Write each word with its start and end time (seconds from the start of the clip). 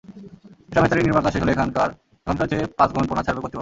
এসব 0.69 0.81
হ্যাচারির 0.81 1.05
নির্মাণকাজ 1.05 1.31
শেষ 1.33 1.41
হলে 1.43 1.53
এখনকার 1.55 1.89
চেয়ে 2.51 2.65
পাঁচ 2.77 2.89
গুণ 2.93 3.05
পোনা 3.07 3.21
ছাড়বে 3.25 3.41
কর্তৃপক্ষ। 3.41 3.59